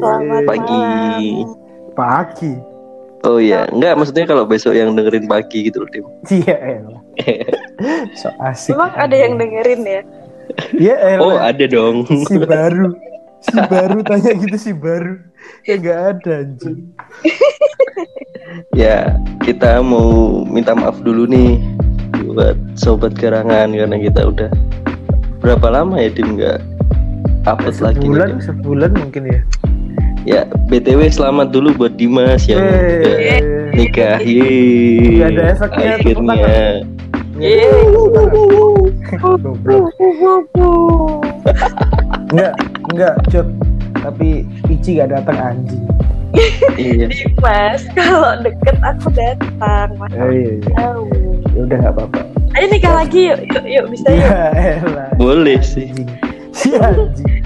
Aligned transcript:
Selamat 0.00 0.42
Pagi. 0.46 0.72
malam. 0.72 1.48
Pagi. 1.92 2.52
Oh 3.20 3.36
iya, 3.36 3.68
enggak 3.68 4.00
maksudnya 4.00 4.24
kalau 4.24 4.48
besok 4.48 4.72
yang 4.72 4.96
dengerin 4.96 5.28
pagi 5.28 5.68
gitu 5.68 5.84
loh, 5.84 5.90
Dim. 5.92 6.06
Iya 6.40 6.56
elah. 6.56 7.00
So 8.16 8.32
asik. 8.40 8.72
Emang 8.72 8.96
ada 8.96 9.12
yang 9.12 9.36
dengerin 9.36 9.84
ya? 9.84 10.00
Iya 10.72 10.94
elah. 10.96 11.20
Oh, 11.22 11.36
ada 11.36 11.64
dong. 11.66 12.08
Si 12.26 12.36
baru. 12.36 12.88
Si 13.40 13.56
baru 13.56 14.04
tanya 14.04 14.36
gitu 14.36 14.56
si 14.58 14.72
baru. 14.72 15.16
Ya 15.64 15.76
nggak 15.76 16.00
ada 16.12 16.44
anjing. 16.44 16.92
ya, 18.76 19.16
kita 19.40 19.80
mau 19.80 20.44
minta 20.44 20.76
maaf 20.76 21.00
dulu 21.00 21.24
nih 21.24 21.56
buat 22.20 22.52
sobat 22.76 23.16
gerangan 23.16 23.72
karena 23.72 23.96
kita 23.96 24.28
udah 24.28 24.50
berapa 25.40 25.72
lama 25.72 25.96
ya 25.96 26.12
Dim 26.12 26.36
nggak 26.36 26.60
upload 27.48 27.80
lagi 27.80 27.96
nih, 27.96 28.04
Sebulan, 28.04 28.28
Dim? 28.28 28.40
sebulan 28.44 28.90
mungkin 28.92 29.22
ya. 29.24 29.40
Ya, 30.30 30.46
BTW 30.70 31.10
selamat 31.10 31.50
dulu 31.50 31.74
buat 31.74 31.98
Dimas 31.98 32.46
yang 32.46 32.62
udah 32.62 33.14
Eh, 33.18 33.42
nikah. 33.74 34.22
Yeay. 34.22 35.26
Ada 35.26 35.58
efeknya, 35.58 35.98
Akhirnya. 35.98 36.46
Enggak, 42.30 42.54
enggak, 42.94 43.14
Cut. 43.26 43.48
Tapi 44.06 44.46
Ici 44.70 45.02
gak 45.02 45.10
datang 45.10 45.34
anjing. 45.34 45.82
Iya. 46.78 47.10
Mas, 47.42 47.82
kalau 47.98 48.38
deket 48.38 48.78
aku 48.86 49.10
datang. 49.18 49.98
Mas. 49.98 50.14
Oh, 50.14 50.30
iya, 50.30 50.62
iya. 50.62 50.72
Tahu. 50.78 51.04
Ya 51.58 51.60
udah 51.66 51.76
nggak 51.82 51.94
apa-apa. 51.98 52.20
Ayo 52.54 52.66
nikah 52.70 52.94
lagi 53.02 53.34
yuk, 53.34 53.40
yuk, 53.50 53.64
yuk 53.66 53.84
bisa 53.90 54.08
yuk. 54.14 54.30
Ya 54.30 54.78
elah. 54.78 55.10
Boleh 55.18 55.58
sih. 55.58 55.90
Si 56.54 56.78
anjing. 56.78 57.39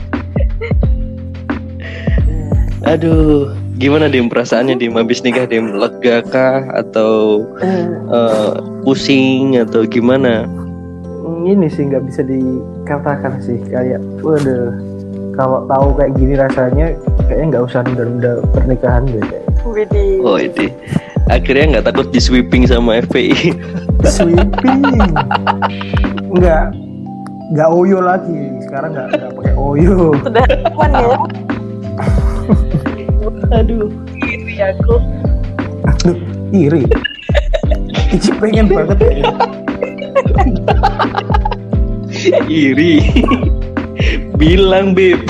Aduh, 2.84 3.48
gimana 3.80 4.12
Dim? 4.12 4.28
Perasaannya 4.28 4.76
Dim? 4.76 4.92
Habis 4.94 5.24
nikah 5.24 5.48
Dim 5.48 5.72
lega 5.72 6.20
kah? 6.28 6.68
Atau 6.76 7.44
eh, 7.64 8.52
pusing 8.84 9.56
atau 9.56 9.88
gimana? 9.88 10.44
ini 11.44 11.68
sih 11.68 11.84
nggak 11.92 12.08
bisa 12.08 12.24
dikatakan 12.24 13.36
sih. 13.44 13.60
Kayak 13.68 14.00
waduh 14.24 14.72
kalau 15.36 15.68
tahu 15.68 15.88
kayak 15.98 16.12
gini 16.16 16.34
rasanya 16.40 16.96
kayaknya 17.28 17.46
nggak 17.52 17.64
usah 17.68 17.80
nunda-nunda 17.84 18.32
pernikahan 18.56 19.04
deh. 19.12 19.24
Widih. 19.64 20.24
Oh 20.24 20.40
ini 20.40 20.72
akhirnya 21.28 21.78
nggak 21.78 21.86
takut 21.92 22.08
di 22.08 22.20
sweeping 22.20 22.64
sama 22.64 23.04
FPI. 23.04 23.52
sweeping? 24.08 24.80
Nggak 26.32 26.64
nggak 27.52 27.68
oyo 27.68 27.98
lagi. 28.00 28.40
Sekarang 28.64 28.96
nggak 28.96 29.06
nggak 29.12 29.30
pakai 29.36 29.54
oyo. 29.56 30.16
Sudah 30.24 30.44
aman 30.72 30.90
ya. 30.96 31.16
Aduh. 33.58 33.88
Iri 34.20 34.56
aku. 34.60 34.96
Aduh, 35.84 36.16
iri 36.52 36.88
Ici 38.14 38.30
pengen 38.40 38.72
banget 38.72 38.98
ya. 39.04 39.32
Iri. 42.48 42.94
Bilang 44.38 44.96
Bib. 44.96 45.22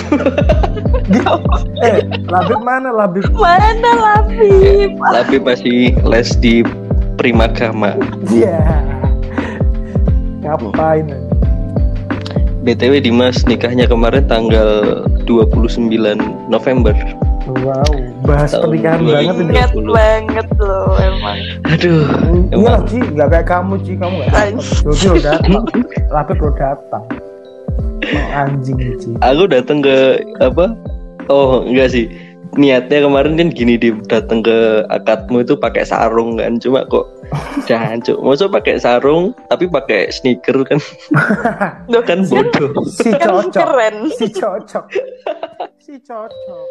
eh 1.85 2.01
labib 2.33 2.61
mana 2.65 2.89
labib 2.89 3.29
Mana 3.37 3.93
Labib? 3.93 4.97
Tapi 4.97 5.37
masih 5.37 5.93
les 6.09 6.33
di 6.41 6.65
Primagama. 7.21 7.93
Iya 8.33 8.95
ngapain 10.45 11.09
BTW 12.65 13.01
Dimas 13.01 13.45
nikahnya 13.49 13.89
kemarin 13.89 14.25
tanggal 14.29 15.05
29 15.25 16.21
November. 16.49 16.95
wow 17.45 17.85
bahas 18.25 18.57
Tahun 18.57 18.73
pernikahan 18.73 19.01
2000. 19.05 19.13
banget 19.13 19.35
ini 19.37 19.53
Ingat 19.53 19.71
30. 19.77 19.93
banget 19.93 20.49
loh 20.57 20.89
emang. 20.97 21.39
Aduh. 21.69 22.05
Iya. 22.49 22.75
Ci, 22.89 22.99
nggak 23.05 23.29
kayak 23.29 23.47
kamu 23.47 23.75
Ci, 23.85 23.93
kamu 24.01 24.15
nggak 24.17 24.31
datang. 24.33 24.57
Doki 24.81 25.05
lo 25.05 25.17
datang, 25.21 25.63
Labib 26.09 26.39
lo 26.41 26.51
datang. 26.57 27.05
Emang 28.01 28.29
anjing 28.33 28.79
Ci. 28.97 29.11
Aku 29.21 29.45
datang 29.45 29.79
ke 29.81 29.97
apa? 30.41 30.73
Oh 31.29 31.65
enggak 31.65 31.93
sih. 31.93 32.09
Niatnya 32.55 33.03
kemarin 33.03 33.35
kan 33.35 33.49
gini 33.51 33.75
di 33.75 33.91
datang 34.07 34.39
ke 34.39 34.87
akadmu 34.87 35.43
itu 35.43 35.59
pakai 35.59 35.83
sarung 35.83 36.39
kan, 36.39 36.63
cuma 36.63 36.87
kok 36.87 37.11
jancuk. 37.69 38.19
Masa 38.23 38.47
pakai 38.47 38.79
sarung 38.79 39.35
tapi 39.51 39.67
pakai 39.67 40.15
sneaker 40.15 40.63
kan? 40.63 40.79
Duh, 41.91 42.03
kan 42.07 42.23
bodoh. 42.23 42.87
Si 42.87 43.11
kan 43.11 43.43
cocok, 43.43 43.59
keren. 43.59 43.97
si 44.15 44.27
cocok, 44.31 44.87
si 45.83 45.95
cocok. 45.99 46.67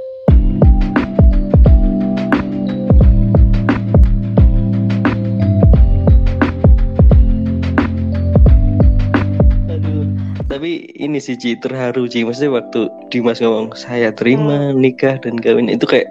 Tapi 10.54 10.86
ini 11.02 11.18
sih 11.18 11.34
Ci 11.34 11.58
terharu 11.58 12.06
Ci. 12.06 12.22
Maksudnya 12.22 12.62
waktu 12.62 12.86
Dimas 13.10 13.42
ngomong 13.42 13.74
saya 13.74 14.14
terima 14.14 14.70
nikah 14.70 15.18
dan 15.18 15.42
kawin 15.42 15.66
itu 15.66 15.90
kayak 15.90 16.06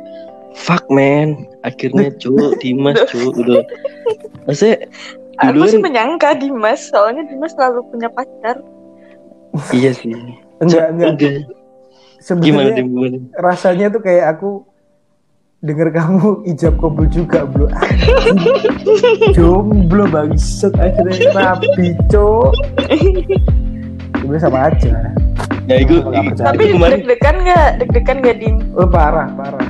fuck 0.58 0.82
man. 0.90 1.46
Akhirnya 1.62 2.10
cu 2.22 2.34
Dimas 2.58 2.98
cu 3.06 3.30
udah. 3.38 3.62
Maksudnya 4.50 4.90
Aku 5.40 5.64
sih 5.64 5.80
menyangka 5.80 6.36
Dimas, 6.36 6.90
soalnya 6.90 7.22
Dimas 7.30 7.54
selalu 7.54 7.86
punya 7.88 8.10
pacar. 8.10 8.58
iya 9.78 9.94
sih. 9.94 10.12
Enggak, 10.58 10.90
enggak. 10.90 11.16
Gimana 11.18 11.46
Sebenarnya 12.22 12.74
Dim? 12.78 12.86
Gimana? 12.90 13.18
rasanya 13.38 13.86
tuh 13.90 14.02
kayak 14.02 14.38
aku 14.38 14.62
denger 15.62 15.94
kamu 15.94 16.26
ijab 16.54 16.74
kabul 16.78 17.06
juga 17.06 17.46
bro 17.46 17.70
jomblo 19.30 20.10
bangsat 20.10 20.74
akhirnya 20.74 21.30
rapi 21.34 21.94
cok 22.10 22.50
sebenarnya 24.22 24.42
sama 24.46 24.58
aja. 24.70 24.92
Ya 25.66 25.76
itu, 25.82 25.94
nggak. 25.98 26.38
Tapi 26.38 26.62
deg-degan 26.78 27.36
nggak? 27.42 27.68
Deg-degan 27.82 28.16
nggak 28.22 28.36
Dim? 28.38 28.56
oh 28.78 28.86
parah 28.86 29.26
parah. 29.34 29.66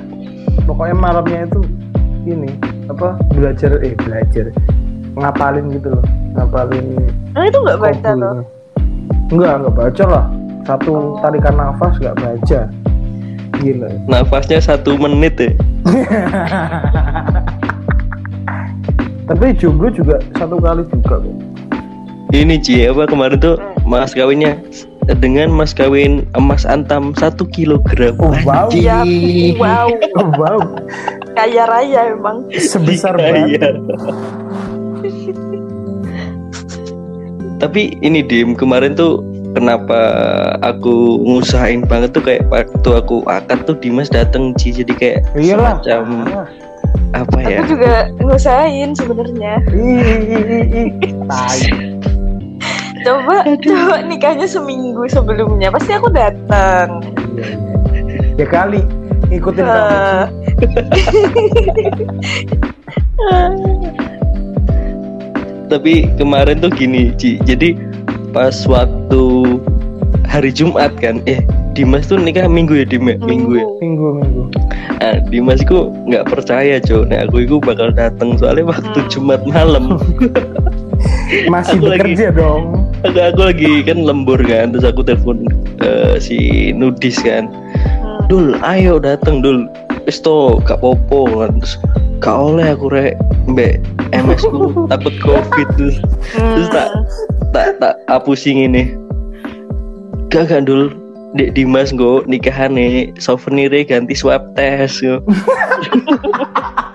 Pokoknya 0.69 0.97
malamnya 0.97 1.49
itu 1.49 1.61
ini 2.29 2.53
apa 2.93 3.17
belajar 3.33 3.81
eh 3.81 3.97
belajar. 3.97 4.53
Ngapalin 5.13 5.69
gitu 5.77 5.93
loh 5.93 6.05
ngapalin 6.33 6.97
Nah 7.37 7.45
itu 7.45 7.59
nggak 7.61 7.81
baca 7.81 8.11
loh. 8.17 8.45
enggak 9.33 9.55
enggak 9.61 9.75
baca 9.77 10.05
lah. 10.05 10.25
Satu 10.69 11.17
tarikan 11.25 11.55
nafas 11.57 11.97
enggak 12.01 12.17
baca. 12.21 12.61
Gila. 13.61 13.89
Nafasnya 14.09 14.61
satu 14.61 14.97
menit 15.01 15.37
ya. 15.41 15.53
tapi 19.29 19.57
jomblo 19.57 19.89
juga 19.89 20.21
satu 20.37 20.61
kali 20.61 20.85
juga 20.93 21.21
kok. 21.21 21.37
Ini 22.33 22.57
Ci 22.65 22.81
apa 22.89 23.05
kemarin 23.05 23.37
tuh 23.37 23.57
mas 23.83 24.15
kawinnya 24.15 24.59
dengan 25.19 25.51
mas 25.51 25.75
kawin 25.75 26.23
emas 26.39 26.63
antam 26.63 27.11
satu 27.19 27.43
kilogram. 27.51 28.15
Oh, 28.23 28.31
wow. 28.47 28.71
Iya, 28.71 29.03
wow, 29.59 29.89
oh, 30.19 30.29
wow 30.39 30.59
kaya 31.35 31.65
raya 31.67 32.01
emang. 32.13 32.47
sebesar 32.55 33.17
Iya. 33.19 33.33
banget 33.35 33.75
Tapi 37.63 37.95
ini 38.03 38.27
Dim 38.27 38.59
kemarin 38.59 38.99
tuh 38.99 39.23
kenapa 39.55 39.99
aku 40.67 41.23
ngusahain 41.23 41.87
banget 41.87 42.11
tuh 42.11 42.23
kayak 42.23 42.43
waktu 42.51 42.91
aku 42.91 43.23
akad 43.31 43.63
tuh 43.71 43.79
Dimas 43.79 44.11
dateng 44.11 44.51
Ci 44.59 44.75
jadi 44.75 44.93
kayak 44.99 45.19
iyalah 45.39 45.79
semacam 45.79 46.05
Ah. 46.27 46.47
apa 47.23 47.39
ya? 47.45 47.59
Aku 47.63 47.77
juga 47.79 47.95
ngusahain 48.19 48.91
sebenarnya. 48.99 49.63
Coba, 53.03 53.37
coba 53.57 53.97
nikahnya 54.03 54.45
seminggu 54.45 55.05
sebelumnya. 55.07 55.69
Pasti 55.69 55.93
aku 55.93 56.09
datang. 56.09 57.03
Iya, 57.33 57.47
iya. 58.37 58.39
ya 58.39 58.47
kali 58.47 58.81
ngikutin 59.29 59.65
kamu 59.65 59.97
Eh, 63.23 63.51
Tapi 65.69 65.93
kemarin 66.15 66.59
tuh 66.59 66.69
gini 66.69 67.13
Ci 67.15 67.41
jadi 67.41 67.73
pas 68.31 68.53
waktu 68.67 69.57
hari 70.27 70.51
Jumat 70.51 70.93
kan 70.97 71.25
eh 71.25 71.41
Dimas 71.73 72.05
tuh 72.05 72.21
nikah 72.21 72.45
minggu 72.45 72.77
ya 72.77 72.85
Dim 72.85 73.07
ya? 73.07 73.17
minggu 73.19 73.57
ya 73.57 73.65
minggu 73.81 74.07
minggu 74.15 74.43
Nah, 74.95 75.19
Dimas 75.27 75.59
itu 75.59 75.89
nggak 76.07 76.29
percaya 76.29 76.79
cok. 76.79 77.09
Nah 77.09 77.27
aku 77.27 77.43
itu 77.43 77.59
bakal 77.59 77.91
datang 77.91 78.37
soalnya 78.37 78.69
waktu 78.69 78.87
Hmm. 78.95 79.09
Jumat 79.09 79.41
malam. 79.45 79.99
masih 81.51 81.81
Aku 81.81 81.89
lagi- 81.89 82.13
bekerja 82.13 82.29
dong 82.31 82.82
aku, 83.03 83.19
aku 83.19 83.43
lagi 83.43 83.73
kan 83.83 83.99
lembur 84.03 84.39
kan, 84.43 84.71
terus 84.73 84.87
aku 84.87 85.03
telepon 85.03 85.47
eh, 85.83 86.17
si 86.23 86.71
Nudis 86.75 87.19
kan. 87.21 87.51
hmm. 87.51 88.31
Dul, 88.31 88.57
ayo 88.63 89.03
datang 89.03 89.43
Dul. 89.43 89.67
Wis 90.07 90.19
to, 90.23 90.59
gak 90.67 90.83
popo 90.83 91.27
kan. 91.43 91.59
Terus 91.63 91.75
gak 92.23 92.37
oleh 92.39 92.71
aku 92.71 92.87
rek 92.91 93.19
mbak 93.51 93.83
MS 94.15 94.47
ku 94.47 94.71
takut 94.91 95.15
covid 95.19 95.67
terus 95.75 95.99
terus 96.31 96.69
tak 96.71 96.89
tak 97.51 97.75
tak 97.81 98.21
pusing 98.23 98.63
ini. 98.63 98.95
Gak 100.31 100.51
gak 100.51 100.71
Dul. 100.71 100.95
Dek 101.33 101.57
Dimas 101.57 101.89
nggo 101.97 102.29
nikahane 102.29 103.17
souvenirnya 103.17 103.89
ganti 103.89 104.13
swab 104.13 104.53
test 104.53 105.01
yo. 105.01 105.25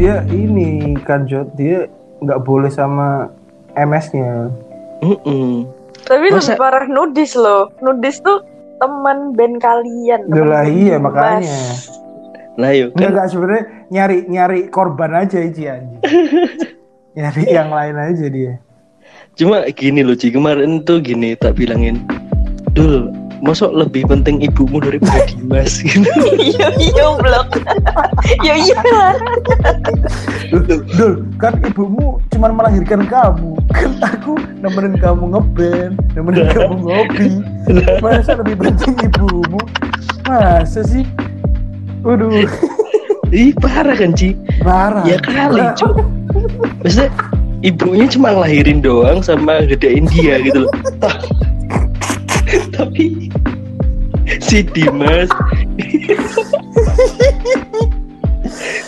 dia 0.00 0.24
ini 0.32 0.96
kan 1.04 1.28
Jod, 1.28 1.52
dia 1.54 1.84
nggak 2.24 2.40
boleh 2.40 2.72
sama 2.72 3.28
MS-nya. 3.76 4.48
Mm-mm. 5.04 5.68
Tapi 6.08 6.32
Masa- 6.32 6.56
lebih 6.56 6.56
parah 6.56 6.84
nudis 6.88 7.36
loh. 7.36 7.68
Nudis 7.84 8.24
tuh 8.24 8.40
teman 8.80 9.36
band 9.36 9.60
kalian. 9.60 10.24
Udah 10.32 10.46
lah 10.46 10.64
iya 10.64 10.96
makanya. 10.96 11.52
Yo 12.56 12.88
Enggak 12.92 12.96
kan 12.96 13.08
enggak 13.12 13.28
sebenarnya 13.28 13.62
nyari 13.88 14.18
nyari 14.24 14.60
korban 14.68 15.12
aja 15.14 15.36
Ici 15.36 15.64
anjing. 15.64 16.00
nyari 17.16 17.44
yang 17.44 17.68
lain 17.68 17.96
aja 17.96 18.26
dia. 18.28 18.54
cuma 19.32 19.64
gini 19.70 20.00
loh 20.00 20.12
Ci 20.12 20.28
kemarin 20.28 20.80
tuh 20.82 21.00
gini 21.00 21.32
tak 21.34 21.56
bilangin 21.56 22.04
Dul 22.72 23.08
Mosok 23.40 23.72
lebih 23.72 24.04
penting 24.04 24.44
ibumu 24.44 24.84
daripada 24.84 25.24
Dimas 25.32 25.80
gitu. 25.80 26.04
Iya 26.36 26.76
iya 26.76 27.06
blok. 27.16 27.48
Iya 28.44 28.54
iya 28.56 28.76
lah. 28.92 29.16
Dul, 30.52 30.84
Dul, 30.92 31.12
kan 31.40 31.56
ibumu 31.64 32.20
cuma 32.28 32.52
melahirkan 32.52 33.08
kamu. 33.08 33.56
Kan 33.72 33.96
aku 34.04 34.36
nemenin 34.60 35.00
kamu 35.00 35.24
ngeband, 35.32 35.94
nemenin 36.12 36.46
kamu 36.56 36.74
ngopi. 36.84 37.28
Masa 38.04 38.36
lebih 38.36 38.60
penting 38.60 38.94
ibumu? 39.08 39.60
Masa 40.28 40.84
sih? 40.84 41.08
Waduh, 42.04 42.32
Ih 43.30 43.54
parah 43.56 43.94
kan 43.94 44.12
Ci 44.16 44.34
parah. 44.64 45.04
Ya 45.06 45.20
kali 45.20 45.62
cu 45.78 46.02
Maksudnya 46.82 47.08
ibunya 47.60 48.06
cuma 48.08 48.32
ngelahirin 48.32 48.80
doang 48.80 49.20
sama 49.20 49.62
gedein 49.68 50.08
dia 50.08 50.40
gitu 50.40 50.64
loh 50.64 50.72
Tapi 52.76 53.30
si 54.42 54.62
Dimas 54.62 55.30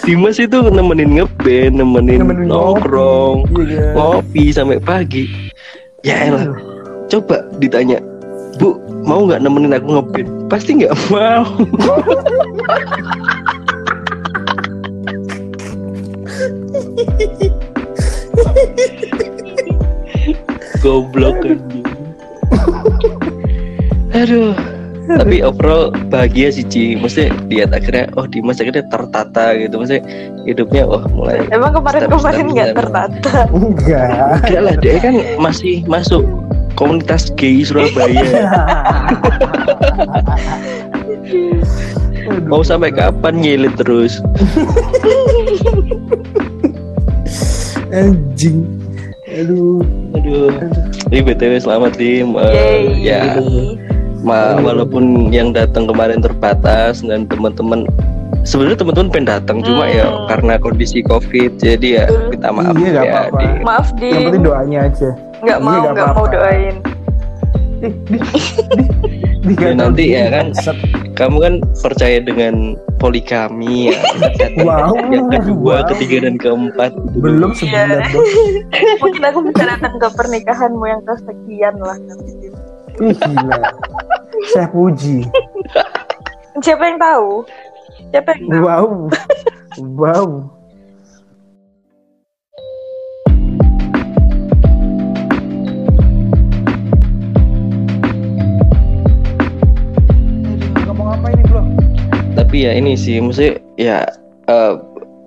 Dimas 0.02 0.34
itu 0.42 0.58
nemenin 0.66 1.14
ngeband, 1.14 1.78
nemenin, 1.78 2.26
Nemenin 2.26 2.50
nongkrong, 2.50 3.46
ngopi, 3.46 3.70
iya 3.70 3.94
ngopi 3.94 4.50
sampai 4.50 4.82
pagi. 4.82 5.30
Ya 6.02 6.26
elah, 6.26 6.50
coba 7.06 7.46
ditanya, 7.62 8.02
Bu, 8.58 8.82
mau 9.06 9.22
nggak 9.22 9.46
nemenin 9.46 9.78
aku 9.78 10.02
ngeband? 10.02 10.50
Pasti 10.50 10.82
nggak 10.82 10.98
mau. 11.14 11.46
Goblok 20.82 21.38
kan. 21.46 21.58
Aduh. 24.22 24.54
Tapi 25.02 25.42
overall 25.42 25.90
bahagia 26.08 26.54
sih 26.54 26.62
Ci. 26.62 26.94
Maksudnya 26.94 27.34
lihat 27.50 27.74
akhirnya 27.74 28.06
oh 28.14 28.22
Dimas 28.22 28.62
akhirnya 28.62 28.86
tertata 28.86 29.58
gitu. 29.58 29.82
Maksudnya 29.82 30.06
hidupnya 30.46 30.86
wah 30.86 31.02
mulai 31.10 31.42
Emang 31.50 31.74
kemarin-kemarin 31.74 32.46
nggak 32.54 32.70
Step-step. 32.70 33.10
tertata. 33.18 33.50
Enggak. 33.50 34.46
Enggak 34.46 34.62
lah, 34.62 34.74
dia 34.78 35.02
kan 35.02 35.14
masih 35.42 35.82
masuk 35.90 36.22
komunitas 36.78 37.34
gay 37.34 37.66
Surabaya. 37.66 38.22
Mau 42.46 42.62
sampai 42.62 42.94
kapan 42.94 43.42
nyelit 43.42 43.74
terus? 43.74 44.22
Anjing. 47.92 48.64
Aduh. 49.32 49.82
Aduh. 50.14 50.48
Ini 51.10 51.20
BTW 51.24 51.52
selamat 51.58 51.98
Dim. 51.98 52.36
Eh, 52.36 52.52
Yeay. 52.52 53.04
ya, 53.04 53.20
ma- 54.22 54.56
walaupun 54.56 55.04
yang 55.28 55.50
datang 55.50 55.84
kemarin 55.84 56.18
terbatas 56.18 57.02
dan 57.02 57.26
teman-teman 57.26 57.84
sebenarnya 58.42 58.74
teman-teman 58.76 59.08
pengen 59.08 59.28
datang 59.28 59.58
cuma 59.60 59.84
ya 59.84 60.06
Hmm. 60.06 60.26
karena 60.28 60.54
kondisi 60.56 60.98
Covid 61.00 61.58
jadi 61.58 61.88
ya 61.92 62.04
Betul. 62.06 62.26
minta 62.30 62.48
maaf 62.50 62.74
Iya, 62.74 62.90
ya 62.90 63.02
apa-apa. 63.02 63.36
di 63.36 63.46
Maaf 63.60 63.86
di 63.94 64.08
Yang 64.08 64.22
penting 64.24 64.42
doanya 64.42 64.78
aja. 64.84 65.10
nggak 65.40 65.58
Iya, 65.58 65.64
mau 65.64 65.74
nggak 65.74 65.92
nggak 65.92 66.08
mau 66.12 66.26
doain. 66.26 66.76
Di, 67.82 67.90
di, 68.06 68.18
di, 69.42 69.52
Ya, 69.58 69.74
nanti 69.74 70.04
ya 70.08 70.30
kan. 70.30 70.54
Set. 70.54 70.78
kamu 71.12 71.36
kan 71.36 71.54
percaya 71.76 72.18
dengan 72.18 72.78
poligami 72.96 73.90
ya. 73.90 73.98
Wow. 74.62 74.94
yang 75.10 75.26
kedua, 75.28 75.82
Wow. 75.82 75.88
ketiga 75.90 76.22
dan 76.22 76.38
keempat. 76.38 76.94
Belum 77.16 77.50
Iya. 77.52 77.58
sebulan. 77.58 78.00
Mungkin 79.02 79.22
aku 79.24 79.38
bisa 79.44 79.62
datang 79.66 79.98
ke 79.98 80.08
pernikahanmu 80.08 80.84
yang 80.84 81.02
kesekian 81.02 81.74
lah 81.76 81.98
nanti. 82.00 82.54
Ih, 83.02 83.16
gila. 83.18 83.60
Saya 84.50 84.66
puji. 84.66 85.22
Siapa 86.58 86.82
yang 86.90 86.98
tahu? 86.98 87.46
Siapa 88.10 88.28
yang 88.34 88.42
tahu? 88.50 88.58
Wow. 88.66 88.88
Wow. 89.78 90.28
Ngomong 100.86 101.08
apa 101.14 101.26
ini, 101.32 101.42
Bro? 101.46 101.62
tapi 102.32 102.64
ya 102.64 102.72
ini 102.76 102.96
sih 102.96 103.20
maksudnya 103.20 103.60
ya 103.76 103.98
eh, 104.48 104.74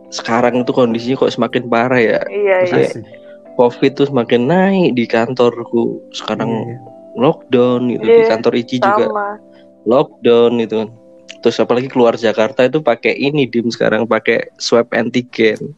sekarang 0.10 0.62
itu 0.66 0.72
kondisinya 0.74 1.22
kok 1.22 1.34
semakin 1.34 1.64
parah 1.70 2.02
ya 2.02 2.20
Iya 2.30 2.58
iya. 2.66 2.76
Maksudnya, 2.86 3.10
Covid 3.56 3.92
tuh 3.96 4.08
semakin 4.10 4.42
naik 4.50 4.90
di 4.98 5.06
kantorku 5.08 6.02
sekarang 6.14 6.50
Iya. 6.50 6.95
Lockdown 7.16 7.90
gitu 7.90 8.04
di 8.04 8.12
Iya, 8.14 8.30
kantor 8.32 8.54
Ici 8.56 8.76
juga 8.78 9.06
Sama. 9.08 9.30
lockdown 9.84 10.52
gitu 10.60 10.76
kan 10.84 10.90
terus 11.40 11.58
apalagi 11.58 11.88
keluar 11.88 12.14
Jakarta 12.14 12.62
itu 12.62 12.80
pakai 12.80 13.14
ini 13.14 13.46
dim 13.46 13.70
sekarang 13.70 14.06
pakai 14.06 14.50
swab 14.58 14.90
antigen 14.92 15.74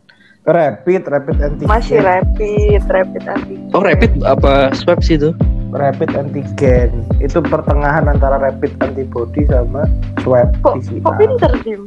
Rapid, 0.47 1.11
rapid 1.11 1.43
antigen. 1.43 1.67
Masih 1.67 1.99
rapid, 1.99 2.79
rapid 2.87 3.23
antigen. 3.27 3.67
oh 3.75 3.83
rapid 3.83 4.15
apa 4.23 4.71
swab 4.73 5.03
sih 5.03 5.15
itu 5.15 5.35
Rapid 5.67 6.15
antigen. 6.15 7.03
Itu 7.19 7.43
pertengahan 7.43 8.07
antara 8.07 8.39
rapid 8.39 8.71
antibody 8.79 9.43
sama 9.43 9.83
swab 10.23 10.47
Kok 10.63 10.79
kok 11.03 11.13
pinter 11.19 11.51
Dim? 11.59 11.83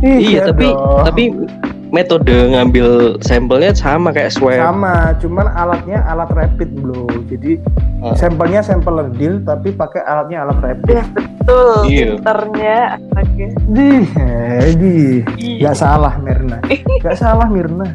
iya 0.00 0.48
tapi 0.48 0.72
dong. 0.72 1.04
tapi 1.04 1.22
metode 1.94 2.50
ngambil 2.50 3.14
sampelnya 3.22 3.70
sama 3.70 4.10
kayak 4.10 4.34
swab 4.34 4.58
sama, 4.58 5.14
cuman 5.22 5.46
alatnya 5.54 6.02
alat 6.10 6.26
rapid 6.34 6.74
bro. 6.74 7.06
Jadi 7.30 7.62
Ah. 8.04 8.12
sampelnya 8.12 8.60
sampel 8.60 9.00
real 9.16 9.40
tapi 9.40 9.72
pakai 9.72 10.02
alatnya 10.04 10.44
alat 10.44 10.58
rapid. 10.60 10.92
Ya 10.92 11.04
betul. 11.14 11.76
Iya. 11.86 12.06
Pinternya. 12.18 12.78
Dih, 13.70 14.04
eh, 14.20 14.70
dih. 14.76 15.14
Iya. 15.38 15.70
Gak 15.70 15.76
salah 15.78 16.14
Mirna. 16.18 16.58
Gak 17.06 17.16
salah 17.16 17.46
Mirna. 17.46 17.86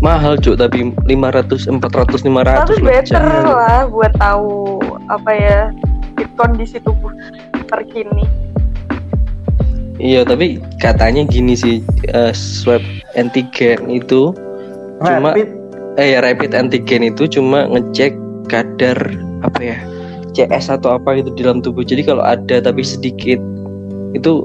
mahal 0.00 0.32
cuk 0.40 0.56
tapi 0.56 0.88
500 1.04 1.68
400 1.68 2.24
500 2.24 2.64
Tapi 2.64 2.76
better 2.80 3.20
lah 3.44 3.84
buat 3.84 4.12
tahu 4.16 4.80
apa 5.12 5.30
ya 5.30 5.58
kondisi 6.34 6.80
tubuh 6.80 7.12
terkini. 7.68 8.24
Iya, 10.00 10.24
tapi 10.24 10.46
katanya 10.76 11.22
gini 11.22 11.52
sih, 11.52 11.84
eh, 12.08 12.32
swab 12.32 12.80
antigen 13.12 13.84
itu 13.86 14.32
Cuma- 14.98 15.32
Rapid 15.32 15.48
eh 15.96 16.12
ya 16.12 16.20
rapid 16.20 16.52
antigen 16.52 17.02
itu 17.02 17.24
cuma 17.26 17.64
ngecek 17.66 18.16
kadar 18.48 18.96
apa 19.40 19.60
ya? 19.60 19.76
CS 20.30 20.70
atau 20.70 20.94
apa 20.94 21.16
gitu 21.16 21.32
di 21.34 21.42
dalam 21.42 21.58
tubuh. 21.58 21.82
Jadi 21.82 22.00
kalau 22.02 22.20
ada 22.20 22.60
tapi 22.60 22.80
sedikit 22.80 23.36
itu 24.12 24.44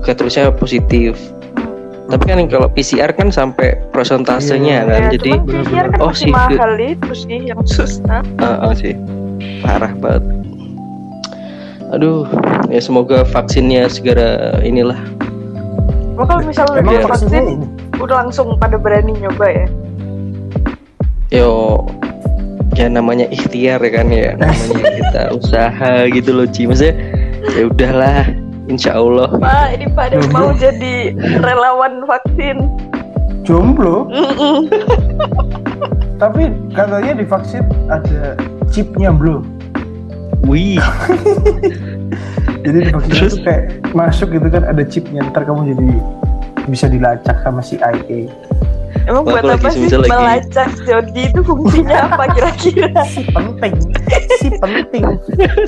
keterusnya 0.00 0.52
positif. 0.52 1.16
Tapi 2.04 2.22
kan 2.22 2.38
kalau 2.46 2.68
PCR 2.68 3.10
kan 3.10 3.32
sampai 3.32 3.72
Iya. 3.72 3.80
prosentasenya 3.88 4.78
kan. 4.84 5.00
Ya, 5.00 5.10
Jadi 5.10 5.30
kan 5.32 5.88
Oh, 5.98 6.12
sih, 6.12 6.28
mahal 6.28 6.76
itu 6.76 7.10
sih 7.16 7.38
yang 7.44 7.58
susah. 7.70 8.20
Heeh 8.36 8.72
sih. 8.76 8.94
Parah 9.58 9.90
banget. 9.96 10.22
Aduh, 11.90 12.24
ya 12.68 12.80
semoga 12.80 13.22
vaksinnya 13.22 13.86
segera 13.86 14.56
inilah. 14.60 14.98
Cuma 16.14 16.24
kalau 16.24 16.42
misalnya 16.42 16.78
emang 16.80 16.94
Iya. 16.94 17.00
udah 17.00 17.10
vaksin 17.10 17.44
udah 17.94 18.16
langsung 18.26 18.46
pada 18.56 18.76
berani 18.78 19.12
nyoba 19.18 19.46
ya. 19.50 19.66
Yo 21.30 21.82
ya 22.74 22.86
namanya 22.86 23.26
ikhtiar 23.28 23.78
ya 23.78 23.90
kan 23.90 24.08
ya 24.10 24.34
namanya 24.34 24.82
kita 24.98 25.22
usaha 25.30 25.92
gitu 26.10 26.30
loh 26.30 26.46
Ci 26.46 26.66
maksudnya 26.66 26.94
ya 27.54 27.70
udahlah 27.70 28.26
insya 28.66 28.98
Allah 28.98 29.30
Pak, 29.30 29.66
ini 29.78 29.86
Pak 29.90 30.04
ada 30.10 30.14
yang 30.18 30.30
mau 30.32 30.50
jadi 30.54 31.14
relawan 31.38 32.02
vaksin. 32.02 32.56
jomblo, 33.44 34.08
tapi 36.16 36.48
katanya 36.72 37.12
di 37.12 37.28
vaksin 37.28 37.60
ada 37.92 38.40
chipnya 38.72 39.12
bro. 39.12 39.44
Wih. 40.44 40.78
Jadi 42.64 42.78
Terus? 43.12 43.34
itu 43.34 43.44
kayak 43.44 43.64
masuk 43.92 44.32
gitu 44.32 44.48
kan 44.48 44.64
ada 44.64 44.82
chipnya 44.82 45.20
ntar 45.28 45.44
kamu 45.44 45.76
jadi 45.76 45.86
bisa 46.64 46.88
dilacak 46.88 47.36
sama 47.40 47.60
CIA 47.60 48.24
Emang 49.04 49.28
Wah, 49.28 49.36
buat 49.36 49.60
apa 49.60 49.68
sih 49.68 49.84
lagi- 49.84 50.08
melacak 50.08 50.70
Jody 50.80 51.28
itu 51.28 51.44
fungsinya 51.44 52.08
apa 52.08 52.24
kira-kira? 52.32 52.88
si 53.04 53.20
penting. 53.28 53.74
Si 54.34 54.48
penting. 54.56 55.04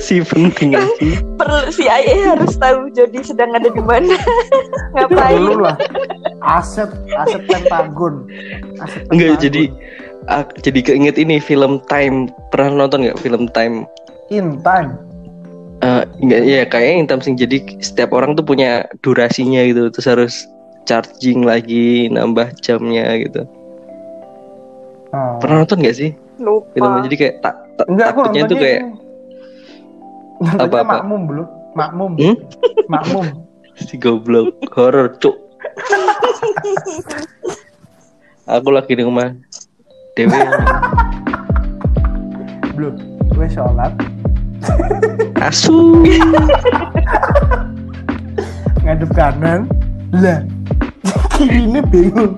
Si 0.01 0.15
penting 0.25 0.69
sih 0.97 1.13
Perlu 1.37 1.69
CIA 1.69 2.33
harus 2.33 2.57
tahu 2.57 2.89
Jody 2.89 3.21
sedang 3.21 3.53
ada 3.53 3.69
di 3.69 3.77
mana. 3.77 4.17
Ngapain? 4.97 5.37
perlu 5.37 5.61
lah. 5.61 5.77
Aset 6.41 6.89
aset 7.13 7.45
Pentagon. 7.45 8.25
Aset 8.81 9.05
enggak 9.13 9.37
jadi 9.37 9.69
ak- 10.25 10.57
jadi 10.57 10.79
keinget 10.83 11.21
ini 11.21 11.37
film 11.37 11.77
Time. 11.85 12.33
Pernah 12.49 12.73
nonton 12.79 13.05
nggak 13.05 13.21
film 13.21 13.45
Time 13.53 13.85
in 14.29 14.59
time 14.63 15.07
Eh, 15.77 16.03
enggak 16.25 16.41
ya 16.41 16.63
kayaknya 16.65 16.95
yang 16.97 17.09
Tamsing 17.09 17.37
jadi 17.37 17.57
setiap 17.85 18.09
orang 18.09 18.33
tuh 18.33 18.41
punya 18.41 18.89
durasinya 19.05 19.61
gitu. 19.61 19.93
Terus 19.93 20.07
harus 20.09 20.33
charging 20.89 21.45
lagi 21.45 22.09
nambah 22.09 22.57
jamnya 22.65 23.13
gitu. 23.21 23.45
Oh. 25.07 25.39
pernah 25.39 25.63
nonton 25.63 25.79
nggak 25.79 25.95
sih? 25.95 26.11
Filmnya 26.75 26.99
Lupa. 26.99 27.05
jadi 27.07 27.15
kayak 27.15 27.35
tak 27.39 27.55
ta, 27.79 27.83
enggak 27.87 28.07
takutnya 28.11 28.41
tuh 28.43 28.57
kayak 28.59 28.81
ini. 28.83 28.91
Nontonnya 30.37 30.67
Apa-apa? 30.67 30.93
makmum 30.99 31.21
belum 31.29 31.47
makmum. 31.77 32.11
Hmm? 32.17 32.35
makmum. 32.89 33.25
Si 33.77 33.93
goblok. 33.93 34.57
Horror 34.73 35.21
cuk. 35.21 35.37
Aku 38.49 38.73
lagi 38.73 38.97
di 38.97 39.05
rumah. 39.05 39.37
Dewi. 40.17 40.33
Belum 42.73 42.97
gue 43.37 43.47
sholat 43.53 43.93
asu. 45.41 46.03
Ngadep 48.83 49.11
kanan. 49.15 49.67
Lah 50.15 50.41
kirinya 51.37 51.81
bingung. 51.85 52.33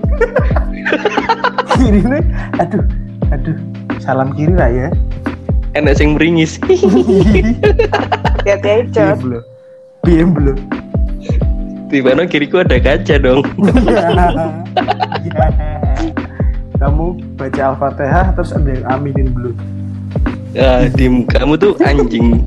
Kirinya 1.78 2.20
aduh 2.60 2.84
aduh 3.32 3.56
salam 4.02 4.36
kiri 4.36 4.52
lah 4.52 4.68
ya. 4.68 4.88
Enak 5.78 5.96
sing 5.96 6.18
meringis. 6.18 6.58
Hati-hati 8.42 8.90
aja, 8.90 9.14
Biem 9.14 9.22
belum. 9.22 9.44
Biem 10.02 10.30
belum. 10.34 10.58
Tiba 11.90 12.14
kiriku 12.26 12.62
ada 12.62 12.76
kaca 12.78 13.14
dong. 13.18 13.42
Ya. 15.20 15.52
kamu 16.80 17.20
baca 17.36 17.62
al-fatihah 17.76 18.32
terus 18.32 18.56
ada 18.56 18.72
yang 18.72 18.86
aminin 18.88 19.28
belum 19.36 19.79
ya 20.50 20.90
dim 20.90 21.22
kamu 21.26 21.54
tuh 21.54 21.72
anjing. 21.82 22.42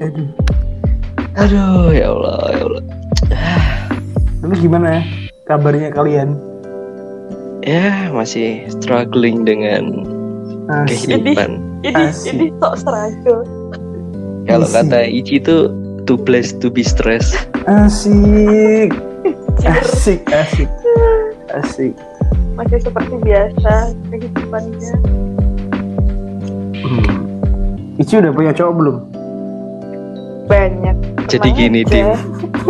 Aduh 0.00 0.28
aduh 1.36 1.88
ya 1.92 2.06
Allah 2.12 2.40
ya 2.52 2.62
Allah. 2.68 2.84
Lalu 4.44 4.54
gimana 4.60 4.86
ya 5.00 5.02
kabarnya 5.48 5.88
kalian? 5.92 6.36
Ya 7.64 8.08
masih 8.12 8.64
struggling 8.72 9.44
dengan 9.44 10.04
Asik. 10.68 11.12
kehidupan. 11.12 11.50
Ini 11.84 12.04
ini 12.28 12.46
sok 12.60 12.74
struggle. 12.80 13.42
kalau 14.48 14.66
kata 14.66 15.06
Ichi 15.06 15.38
itu 15.38 15.70
too 16.08 16.16
blessed 16.16 16.58
to 16.64 16.72
be 16.72 16.84
stressed. 16.84 17.36
Asik. 17.68 18.92
Asik 19.64 20.24
asik. 20.32 20.68
Asik 21.52 21.94
Masih 22.60 22.76
seperti 22.78 23.14
biasa 23.18 23.74
kehidupannya. 24.10 24.92
hmm. 26.76 27.08
Ici 27.96 28.12
udah 28.16 28.32
punya 28.32 28.52
cowok 28.52 28.74
belum 28.76 28.96
Banyak. 30.44 30.96
jadi 31.24 31.48
gini 31.50 31.80
aja. 31.82 31.88
Dim 31.88 32.08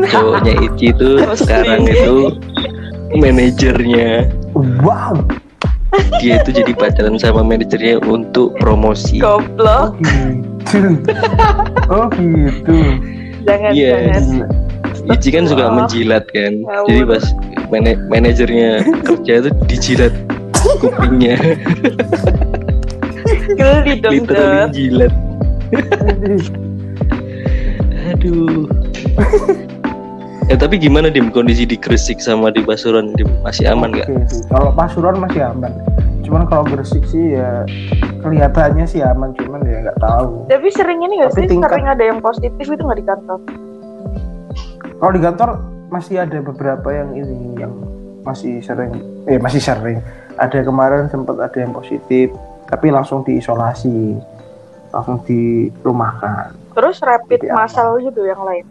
cowoknya 0.06 0.52
Ichi 0.60 0.86
itu 0.90 1.10
Mesti. 1.18 1.38
sekarang 1.42 1.80
itu 1.84 2.16
manajernya 3.12 4.30
wow 4.78 5.16
dia 6.20 6.38
itu 6.38 6.50
jadi 6.52 6.70
pacaran 6.70 7.16
sama 7.16 7.42
manajernya 7.42 7.98
untuk 8.04 8.54
promosi 8.56 9.18
Goblok. 9.18 9.98
gitu 9.98 11.02
oh 11.90 12.06
gitu 12.12 12.74
Jangan 13.40 13.70
Iya. 13.72 13.96
jangan. 14.12 14.22
Gila. 14.22 14.46
Ichi 15.10 15.28
kan 15.32 15.44
suka 15.44 15.64
menjilat 15.72 16.28
kan 16.28 16.52
Ngawur. 16.60 16.86
jadi 16.86 17.00
pas 17.08 17.24
mana- 17.70 18.02
manajernya 18.06 18.70
kerja 19.02 19.32
itu 19.40 19.50
dijilat 19.66 20.14
kupingnya 20.76 21.36
Geli 23.50 23.98
dong, 23.98 24.12
literally 24.14 24.58
Jod. 24.60 24.70
jilat 24.72 25.12
aduh 28.10 28.66
ya 30.46 30.56
tapi 30.56 30.76
gimana 30.76 31.08
dim 31.08 31.30
kondisi 31.30 31.62
di 31.62 31.76
Gresik 31.76 32.18
sama 32.18 32.50
di 32.50 32.60
Pasuruan 32.60 33.14
dim 33.14 33.28
masih 33.40 33.70
aman 33.70 33.90
nggak 33.92 34.08
Oke 34.08 34.26
sih. 34.26 34.42
Kalau 34.48 34.70
Pasuruan 34.72 35.16
masih 35.16 35.42
aman. 35.44 35.70
Cuman 36.20 36.42
kalau 36.46 36.62
Gresik 36.64 37.06
sih 37.06 37.34
ya 37.34 37.62
kelihatannya 38.20 38.82
sih 38.84 39.00
aman, 39.00 39.30
cuman 39.32 39.62
ya 39.62 39.78
nggak 39.84 39.98
tahu. 39.98 40.46
Tapi 40.46 40.68
sering 40.70 41.00
ini 41.00 41.22
gak 41.22 41.32
Tapi 41.32 41.40
sih? 41.40 41.46
tingkat- 41.48 41.70
Sering 41.70 41.86
ada 41.88 42.02
yang 42.04 42.18
positif 42.18 42.66
itu 42.66 42.78
nggak 42.78 42.98
di 42.98 43.06
kantor. 43.06 43.38
Kalau 44.92 45.12
di 45.12 45.20
kantor 45.20 45.48
masih 45.90 46.22
ada 46.22 46.38
beberapa 46.38 46.88
yang 46.94 47.10
ini 47.18 47.58
yang 47.58 47.74
masih 48.22 48.62
sering, 48.62 48.94
eh 49.26 49.36
masih 49.42 49.60
sering. 49.60 49.98
Ada 50.38 50.62
kemarin 50.64 51.10
sempat 51.10 51.36
ada 51.36 51.58
yang 51.58 51.74
positif, 51.74 52.32
tapi 52.70 52.88
langsung 52.94 53.26
diisolasi, 53.26 54.16
langsung 54.94 55.18
dirumahkan. 55.26 56.54
Terus 56.78 57.02
rapid 57.02 57.50
massal 57.50 57.98
gitu 58.00 58.24
yang 58.24 58.40
lain. 58.46 58.64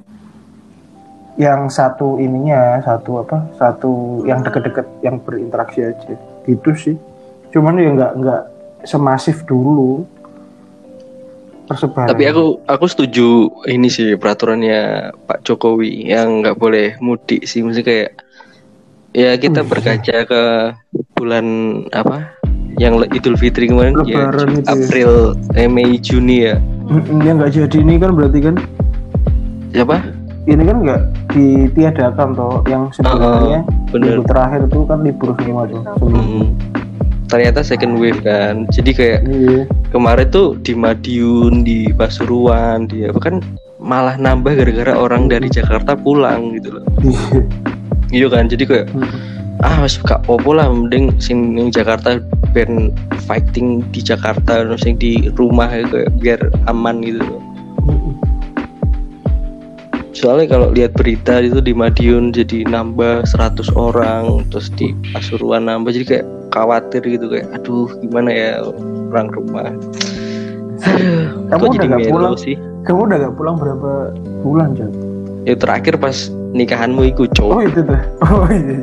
Yang 1.35 1.75
satu 1.75 2.17
ininya, 2.19 2.79
satu 2.83 3.23
apa? 3.23 3.47
Satu 3.59 4.23
yang 4.23 4.43
deket-deket, 4.43 4.87
yang 5.03 5.19
berinteraksi 5.19 5.83
aja. 5.83 6.15
Gitu 6.47 6.71
sih. 6.75 6.95
Cuman 7.51 7.79
ya 7.79 7.91
nggak 7.91 8.11
nggak 8.23 8.43
semasif 8.87 9.43
dulu 9.43 10.07
persebaran. 11.69 12.09
tapi 12.09 12.23
aku 12.25 12.43
aku 12.65 12.85
setuju 12.85 13.27
ini 13.65 13.87
sih 13.87 14.17
peraturannya 14.17 14.81
Pak 15.23 15.45
Jokowi 15.45 16.09
yang 16.09 16.41
nggak 16.41 16.57
boleh 16.57 16.97
mudik 16.97 17.45
sih 17.45 17.61
mesti 17.61 17.81
kayak 17.81 18.17
ya 19.11 19.33
kita 19.35 19.61
Hmm. 19.61 19.69
berkaca 19.69 20.15
ke 20.23 20.41
bulan 21.13 21.45
apa 21.91 22.33
yang 22.77 22.97
Idul 23.09 23.35
Fitri 23.35 23.67
kemarin 23.67 23.97
ya 24.03 24.29
Lebaran 24.29 24.49
ya. 24.55 24.63
April 24.67 25.11
eh, 25.53 25.65
Mei 25.65 25.97
Juni 25.97 26.45
ya 26.45 26.57
yang 27.21 27.37
nggak 27.37 27.53
jadi 27.53 27.77
ini 27.77 27.95
kan 27.95 28.11
berarti 28.13 28.39
kan 28.41 28.55
siapa 29.69 30.01
ini 30.45 30.63
kan 30.65 30.77
nggak 30.81 31.01
ditiadakan 31.29 32.33
toh 32.33 32.65
yang 32.65 32.89
sebenarnya 32.89 33.61
bener 33.89 34.17
minggu 34.17 34.23
terakhir 34.25 34.61
itu 34.65 34.79
kan 34.83 34.97
libur 35.01 35.29
semua 35.37 35.61
tuh. 35.65 35.81
Ternyata 37.29 37.61
second 37.61 38.01
wave 38.01 38.19
kan 38.25 38.65
jadi 38.73 38.91
kayak 38.91 39.19
Iya. 39.29 39.59
kemarin 39.93 40.27
tuh 40.33 40.57
di 40.59 40.73
Madiun 40.73 41.61
di 41.61 41.87
Pasuruan 41.93 42.89
di 42.89 43.05
apa 43.05 43.19
kan 43.21 43.35
malah 43.79 44.17
nambah 44.19 44.57
gara-gara 44.59 44.97
orang 44.97 45.29
dari 45.31 45.47
Jakarta 45.47 45.93
pulang 45.95 46.57
gitu 46.57 46.81
loh 46.81 46.83
Iya. 47.05 47.39
iya 48.11 48.27
kan 48.27 48.49
jadi 48.49 48.63
kayak 48.65 48.87
Mm. 48.91 49.09
ah 49.59 49.75
masih 49.83 49.99
gak 50.07 50.23
popo 50.23 50.55
lah 50.55 50.71
mending 50.71 51.11
sini 51.19 51.67
Jakarta 51.69 52.17
ben 52.55 52.95
fighting 53.27 53.83
di 53.93 54.01
Jakarta 54.01 54.63
yang 54.65 54.97
di 54.97 55.29
rumah 55.37 55.69
ya, 55.69 55.85
kayak 55.85 56.09
biar 56.17 56.39
aman 56.65 57.03
gitu 57.03 57.21
loh. 57.21 57.39
Soalnya 60.13 60.47
kalau 60.49 60.67
lihat 60.73 60.97
berita 60.97 61.41
itu 61.41 61.61
di 61.61 61.73
Madiun 61.73 62.33
jadi 62.33 62.65
nambah 62.65 63.29
100 63.29 63.73
orang 63.77 64.45
terus 64.49 64.73
di 64.73 64.93
Pasuruan 65.13 65.69
nambah 65.69 65.93
jadi 65.93 66.05
kayak 66.05 66.27
khawatir 66.49 67.01
gitu 67.05 67.29
kayak 67.29 67.47
aduh 67.53 67.89
gimana 68.01 68.29
ya 68.33 68.51
orang 69.09 69.27
rumah? 69.33 69.69
Aduh. 69.69 71.45
Kamu 71.49 71.63
udah 71.65 71.75
jadi 71.75 71.87
gak 71.91 72.07
pulang? 72.09 72.35
sih? 72.37 72.55
Kamu 72.87 73.05
udah 73.05 73.17
gak 73.27 73.35
pulang 73.37 73.55
berapa 73.59 73.91
bulan 74.41 74.73
Jan? 74.77 74.91
ya 75.47 75.55
terakhir 75.55 75.95
pas 75.97 76.29
nikahanmu 76.53 77.09
itu 77.09 77.25
oh 77.25 77.29
cowok 77.33 77.59
itu 77.69 77.79
tuh. 77.85 78.01
Oh 78.29 78.45
iya. 78.51 78.77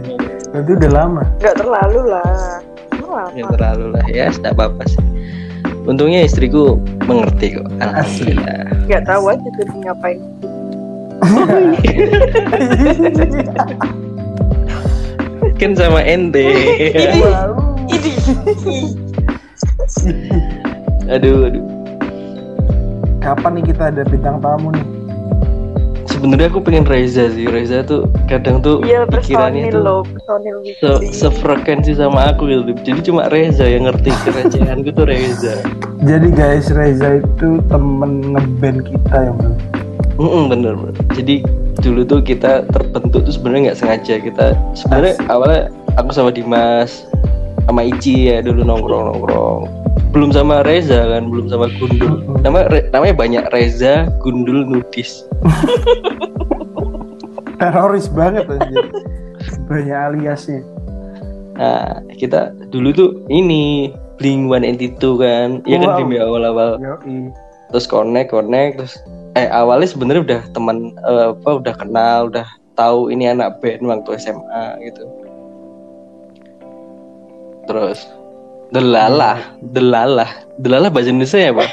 Berarti 0.50 0.70
udah 0.72 0.90
lama. 0.90 1.22
Nggak 1.42 1.56
terlalu 1.60 2.00
lah. 2.08 2.58
Emang 2.96 3.30
ya 3.36 3.44
terlalu 3.52 3.86
lah. 3.92 4.04
Ya 4.08 4.24
tidak 4.32 4.52
apa-apa 4.56 4.82
sih. 4.88 5.02
Untungnya 5.86 6.24
istriku 6.26 6.80
mengerti 7.04 7.60
kok. 7.60 7.68
Alhamdulillah. 7.78 8.60
Nggak 8.88 9.02
tahu 9.04 9.22
aja 9.30 9.48
jadi 9.60 9.74
ngapain. 9.84 10.20
Kan 15.56 15.72
sama 15.72 16.00
ente. 16.04 16.44
Ini. 17.88 18.92
aduh 21.08 21.48
aduh. 21.48 21.64
Kapan 23.24 23.58
nih 23.58 23.64
kita 23.74 23.90
ada 23.90 24.02
bintang 24.06 24.38
tamu 24.38 24.70
nih? 24.70 24.84
Sebenarnya 26.06 26.48
aku 26.48 26.64
pengen 26.64 26.88
Reza 26.88 27.28
sih. 27.28 27.44
Reza 27.44 27.84
tuh 27.84 28.08
kadang 28.24 28.64
tuh 28.64 28.80
Iya 28.86 29.04
pikirannya 29.04 29.68
tuh 29.68 29.82
loh, 29.84 30.00
se 30.06 30.32
weekly. 30.64 31.12
sefrekuensi 31.12 31.92
sama 31.92 32.32
aku 32.32 32.48
gitu 32.48 32.72
jadi 32.86 33.00
cuma 33.04 33.28
Reza 33.28 33.68
yang 33.68 33.84
ngerti 33.84 34.14
kerecehanku 34.24 34.96
tuh 34.96 35.04
Reza. 35.04 35.60
Jadi 36.06 36.28
guys, 36.32 36.72
Reza 36.72 37.20
itu 37.20 37.60
temen 37.68 38.32
ngeband 38.32 38.78
kita 38.88 39.16
ya 39.28 39.32
bro. 39.34 39.52
Mm-mm, 40.16 40.48
bener 40.48 40.72
bener. 40.74 40.96
jadi 41.12 41.44
dulu 41.84 42.00
tuh 42.02 42.20
kita 42.24 42.64
terbentuk 42.72 43.22
tuh 43.22 43.32
sebenarnya 43.36 43.72
nggak 43.72 43.78
sengaja. 43.78 44.14
Kita 44.16 44.46
sebenarnya 44.72 45.14
awalnya 45.28 45.62
aku 46.00 46.08
sama 46.10 46.32
Dimas 46.32 47.04
sama 47.68 47.84
Ici 47.84 48.32
ya 48.32 48.40
dulu 48.40 48.64
nongkrong 48.64 49.12
nongkrong. 49.12 49.62
Belum 50.16 50.32
sama 50.32 50.64
Reza 50.64 51.04
kan 51.04 51.28
belum 51.28 51.52
sama 51.52 51.68
Gundul. 51.76 52.24
Nama 52.40 52.64
Re- 52.72 52.88
namanya 52.90 53.12
banyak 53.12 53.44
Reza 53.52 54.08
Gundul 54.24 54.64
Nudis. 54.64 55.28
Teroris 57.60 58.06
banget 58.12 58.44
anjir. 58.48 58.84
Banyak 59.68 59.98
aliasnya. 60.12 60.60
nah 61.56 62.04
kita 62.20 62.52
dulu 62.68 62.92
tuh 62.92 63.10
ini 63.32 63.88
Blink 64.20 64.48
182 64.48 64.96
kan. 65.20 65.48
Iya 65.64 65.76
kan 65.80 65.88
Wow. 66.04 66.12
Ya 66.12 66.22
awal-awal. 66.24 66.70
Terus 67.72 67.86
connect 67.88 68.32
connect 68.32 68.72
terus 68.80 68.94
eh 69.36 69.46
awalnya 69.52 69.88
sebenarnya 69.92 70.22
udah 70.24 70.40
teman 70.56 70.96
eh, 70.96 71.28
apa 71.36 71.50
udah 71.60 71.74
kenal 71.76 72.32
udah 72.32 72.48
tahu 72.72 73.12
ini 73.12 73.28
anak 73.28 73.60
band 73.60 73.84
waktu 73.84 74.16
SMA 74.16 74.64
gitu. 74.88 75.04
Terus 77.68 78.00
delalah 78.72 79.56
delalah. 79.60 80.30
Delalah 80.56 80.88
bahasa 80.88 81.12
Indonesia 81.12 81.40
ya 81.40 81.52
pak? 81.52 81.68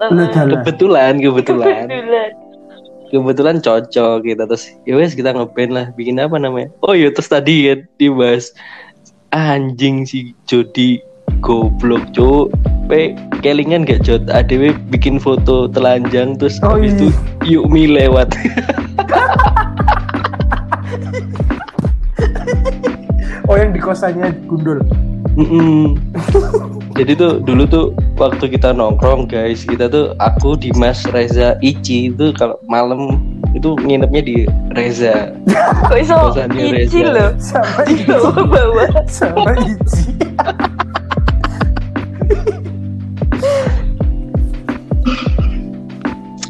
Kebetulan 0.00 1.18
kebetulan. 1.18 1.84
Kebetulan. 1.90 2.30
kebetulan 3.10 3.56
cocok 3.58 4.22
gitu. 4.22 4.42
Terus 4.46 4.64
ya 4.86 4.94
wes 4.94 5.18
kita 5.18 5.34
ngeband 5.34 5.72
lah. 5.74 5.86
Bikin 5.98 6.22
apa 6.22 6.38
namanya? 6.38 6.70
Oh 6.86 6.94
iya 6.94 7.10
terus 7.10 7.26
tadi 7.26 7.68
ya 7.68 7.74
dibahas 7.98 8.54
anjing 9.34 10.06
si 10.06 10.34
Jody 10.46 11.02
goblok 11.40 12.04
cuk 12.10 12.52
pe 12.86 13.12
kelingan 13.40 13.82
gak 13.82 14.00
jod 14.00 14.28
adewe 14.28 14.70
bikin 14.88 15.16
foto 15.16 15.66
telanjang 15.66 16.36
terus 16.36 16.60
Oh, 16.60 16.74
habis 16.74 16.92
iya. 16.92 16.98
itu 16.98 17.06
Yukmi 17.50 17.88
lewat 17.88 18.28
Oh 23.46 23.56
yang 23.56 23.74
di 23.74 23.80
kosannya 23.80 24.30
Gundul. 24.46 24.78
Mm-mm. 25.30 25.94
jadi 26.92 27.14
tuh 27.14 27.38
dulu 27.40 27.62
tuh 27.64 27.86
waktu 28.16 28.50
kita 28.50 28.70
nongkrong 28.70 29.30
guys 29.30 29.62
kita 29.62 29.86
tuh 29.86 30.10
aku 30.18 30.58
Dimas 30.58 31.06
Reza 31.06 31.54
Ici 31.60 32.10
itu 32.10 32.34
kalau 32.34 32.58
malam 32.66 33.14
itu 33.54 33.78
nginepnya 33.78 34.22
di 34.22 34.36
Reza 34.74 35.30
Kok 35.86 35.96
iso 35.96 36.14
Kosannya 36.28 36.82
ici 36.82 36.98
Reza. 37.00 37.14
loh. 37.14 37.30
Sama 37.38 37.80
Di 37.86 37.94
Ici. 37.96 38.18
Sama 39.08 39.50
Ici. 39.56 40.02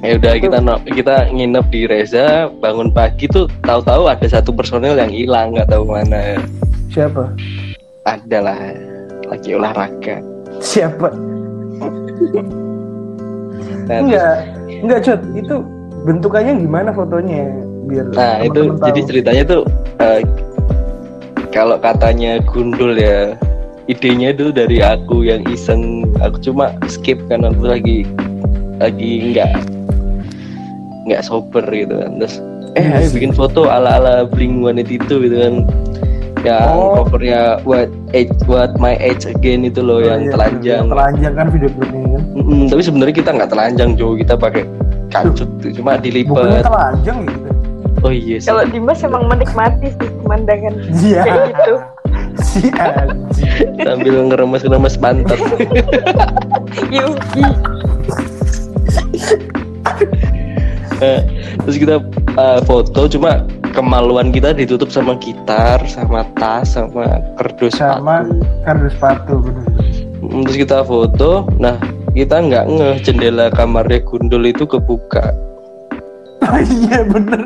Ya 0.00 0.16
udah 0.16 0.35
kita 0.37 0.59
no- 0.59 0.83
kita 0.83 1.28
nginep 1.28 1.66
di 1.69 1.83
Reza 1.85 2.26
bangun 2.57 2.88
pagi 2.88 3.26
tuh 3.26 3.45
tahu-tahu 3.62 4.09
ada 4.09 4.25
satu 4.25 4.50
personel 4.50 4.97
yang 4.97 5.12
hilang 5.12 5.52
nggak 5.52 5.69
tahu 5.69 5.85
mana 5.85 6.40
Siapa? 6.88 7.30
ada 8.04 8.38
lah 8.40 8.61
lagi 9.28 9.54
olahraga 9.54 10.25
Siapa? 10.59 11.09
nah, 11.76 11.90
terus- 12.07 12.59
Enggak. 13.90 14.35
Enggak, 14.71 15.00
Cut. 15.02 15.21
Itu 15.35 15.66
bentukannya 16.07 16.62
gimana 16.62 16.95
fotonya? 16.95 17.50
Biar 17.90 18.07
nah 18.14 18.38
itu 18.38 18.54
teman-teman 18.71 18.87
jadi 18.87 19.00
tahu. 19.02 19.09
ceritanya 19.11 19.42
tuh 19.42 19.62
eh, 19.99 20.21
kalau 21.50 21.75
katanya 21.76 22.38
gundul 22.47 22.95
ya 22.95 23.35
idenya 23.85 24.31
itu 24.31 24.55
dari 24.55 24.79
aku 24.79 25.27
yang 25.27 25.42
iseng 25.51 26.07
aku 26.22 26.38
cuma 26.38 26.70
skip 26.87 27.18
karena 27.27 27.51
aku 27.51 27.66
lagi 27.66 27.98
lagi 28.79 29.35
nggak 29.35 29.51
nggak 31.03 31.23
sober 31.23 31.65
gitu 31.67 31.95
kan 31.95 32.11
terus 32.17 32.39
eh 32.73 32.81
Iya 32.81 32.97
ayo 32.97 33.07
sih. 33.07 33.15
bikin 33.17 33.33
foto 33.33 33.67
ala 33.67 33.97
ala 33.97 34.15
Blink 34.25 34.61
One 34.61 34.79
itu 34.79 34.97
gitu 35.17 35.37
kan 35.37 35.55
yang 36.41 36.73
Oh. 36.73 37.05
covernya 37.05 37.61
what 37.63 37.87
age 38.11 38.33
what 38.45 38.73
my 38.77 38.97
age 38.97 39.25
again 39.25 39.61
itu 39.63 39.79
loh 39.79 39.99
Oh, 39.99 40.07
yang 40.07 40.21
iya, 40.23 40.31
telanjang 40.31 40.79
yang 40.79 40.89
telanjang 40.89 41.33
kan 41.35 41.47
video 41.49 41.69
klipnya 41.71 42.01
kan. 42.11 42.23
Mm-mm, 42.33 42.63
tapi 42.67 42.81
sebenarnya 42.81 43.15
kita 43.15 43.31
nggak 43.31 43.51
telanjang 43.51 43.91
Jo 43.95 44.15
kita 44.15 44.35
pakai 44.35 44.65
kancut 45.09 45.51
tuh, 45.59 45.69
cuma 45.71 45.95
Bukannya 45.95 46.05
dilipat 46.07 46.63
telanjang 46.63 47.19
ya 47.19 47.29
gitu. 47.29 47.49
oh 48.01 48.13
iya 48.15 48.37
sih. 48.39 48.47
Kalau 48.47 48.65
Dimas 48.65 49.01
emang 49.03 49.25
menikmati 49.27 49.87
sih 49.91 50.09
pemandangan 50.19 50.75
Iya. 50.97 51.23
kayak 51.23 51.41
gitu. 51.51 51.75
Si 52.41 52.63
anjing. 52.73 53.77
sambil 53.79 54.15
ngeremes-ngeremes 54.25 54.97
pantat 54.97 55.37
Yuki. 56.95 57.45
terus 61.65 61.77
kita 61.77 61.97
eh, 62.37 62.61
foto 62.65 63.09
cuma 63.09 63.43
kemaluan 63.73 64.31
kita 64.31 64.53
ditutup 64.53 64.91
sama 64.91 65.15
gitar 65.17 65.79
sama 65.87 66.27
tas 66.37 66.75
sama 66.75 67.07
kerdus 67.39 67.75
Sama 67.75 68.27
sepatu. 68.27 68.35
kardus 68.65 68.93
sepatu 68.95 69.33
bener. 69.41 69.65
Mm, 70.21 70.41
terus 70.45 70.57
kita 70.59 70.79
foto 70.83 71.31
nah 71.57 71.77
kita 72.13 72.37
nggak 72.39 72.65
ngeh 72.67 72.97
jendela 73.01 73.47
kamarnya 73.51 74.03
gundul 74.03 74.43
itu 74.43 74.67
kebuka 74.67 75.33
Oh 76.41 76.57
iya 76.83 77.05
bener. 77.05 77.41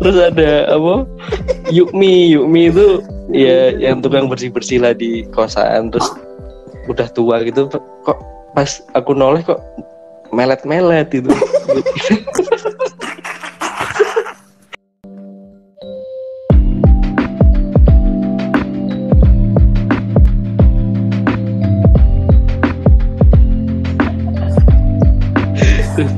terus 0.00 0.16
ada 0.16 0.72
apa 0.72 1.04
Yukmi 1.68 2.32
Yukmi 2.32 2.72
itu 2.72 3.04
ya 3.28 3.74
yang 3.76 4.00
tukang 4.00 4.26
bersih 4.26 4.48
bersih 4.48 4.80
lah 4.80 4.96
di 4.96 5.28
kosan 5.28 5.92
terus 5.92 6.08
udah 6.88 7.06
tua 7.12 7.44
gitu 7.44 7.68
kok 8.02 8.16
pas 8.56 8.80
aku 8.96 9.12
noleh 9.12 9.44
kok 9.44 9.60
melet 10.32 10.62
melet 10.64 11.08
itu 11.12 11.30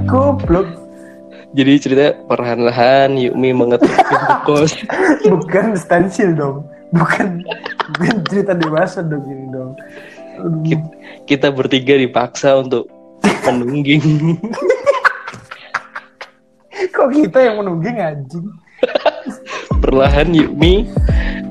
Goblok. 0.07 0.69
jadi 1.53 1.73
cerita 1.81 2.07
perlahan-lahan 2.29 3.17
Yukmi 3.17 3.51
mengetuk 3.53 3.89
pintu 3.91 4.35
kos 4.47 4.73
Bukan 5.27 5.75
stensil 5.75 6.37
dong. 6.37 6.69
Bukan 6.93 7.41
bukan 7.97 8.17
cerita 8.29 8.53
dewasa 8.53 9.01
dong 9.01 9.25
ini 9.25 9.47
dong. 9.49 9.73
Aduh. 10.37 10.61
Ki- 10.63 10.91
kita 11.27 11.49
bertiga 11.49 11.97
dipaksa 11.97 12.61
untuk 12.61 12.87
menungging 13.47 14.03
Kok 16.93 17.09
kita 17.15 17.39
yang 17.41 17.57
menungging 17.63 17.97
anjing? 17.99 18.47
perlahan 19.83 20.31
Yukmi 20.31 20.87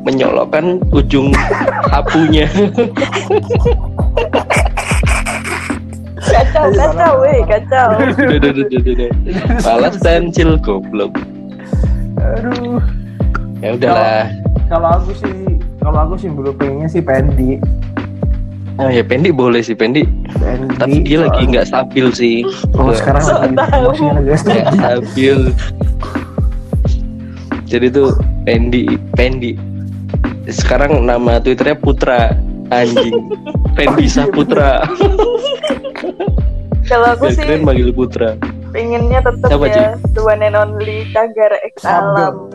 menyolokkan 0.08 0.80
ujung 0.96 1.36
apunya 1.92 2.48
Kacau, 6.22 6.72
kacau, 6.72 7.12
weh, 7.20 7.40
kacau. 7.44 7.88
Duh, 8.16 8.40
duh, 8.40 8.52
duh, 8.56 8.66
duh, 8.72 8.82
duh, 8.96 9.10
malah 9.68 9.92
goblok 10.64 11.12
Aduh. 12.22 12.80
ya 13.60 13.76
udahlah 13.76 14.26
Kalau 14.72 14.90
aku 15.02 15.12
sih 15.20 15.36
kalau 15.82 16.00
aku 16.08 16.16
sih 16.22 16.30
dulu 16.30 16.54
pengennya 16.56 16.88
sih 16.88 17.02
Pendi. 17.04 17.58
Oh 18.78 18.88
ya 18.88 19.02
Pendi 19.02 19.30
boleh 19.30 19.60
sih 19.60 19.72
Pendi 19.72 20.04
Pendi. 20.32 20.76
tapi 20.76 20.96
dia 21.02 21.18
lagi 21.22 21.42
nggak 21.46 21.66
stabil 21.66 22.06
sih. 22.12 22.36
Oh, 22.72 22.86
Nggak- 22.86 22.98
sekarang 22.98 23.22
Sok 23.22 23.38
lagi 23.42 23.56
emosinya 23.74 24.12
lagi. 24.16 24.32
Stabil. 24.72 25.38
jadi 27.64 27.86
tuh 27.90 28.10
Pendi 28.44 28.84
Pendi 29.12 29.52
sekarang 30.48 31.02
nama 31.02 31.38
twitternya 31.38 31.76
Putra. 31.76 32.32
Anjing. 32.70 33.34
Pendi 33.72 34.06
Saputra 34.06 34.80
Kalau 36.88 37.06
aku 37.10 37.30
sih 37.30 37.42
keren 37.42 37.62
manggil 37.62 37.92
Putra. 37.92 38.34
pengennya 38.72 39.20
tetap 39.20 39.48
Siapa, 39.52 39.66
ya 39.68 39.92
the 40.12 40.22
one 40.22 40.40
and 40.40 40.56
only 40.56 41.04
Cagar 41.12 41.52
X 41.62 41.84
Alam. 41.84 42.48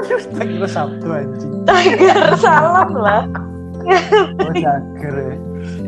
Kita 0.00 0.42
kira 0.42 0.66
Sabtu 0.66 1.06
anjing. 1.06 1.52
Cagar 1.64 2.34
salam 2.34 2.90
lah. 2.94 3.22
Oh, 3.80 4.50
cager 4.50 5.14
ya. 5.14 5.34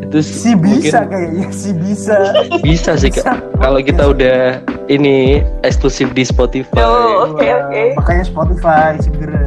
itu 0.02 0.18
Si 0.20 0.52
bisa 0.52 1.06
mungkin 1.06 1.10
kayaknya, 1.10 1.46
si 1.50 1.70
bisa. 1.72 2.16
bisa 2.60 2.92
sih 2.94 3.08
Kak. 3.08 3.38
kalau 3.56 3.78
kita 3.78 4.02
udah 4.06 4.58
ini 4.86 5.38
eksklusif 5.60 6.10
di 6.10 6.22
Spotify 6.22 6.80
Oh, 6.80 7.30
oke, 7.30 7.38
Wah, 7.38 7.68
oke. 7.68 7.82
Makanya 7.96 8.24
Spotify 8.24 8.90
segera. 8.98 9.42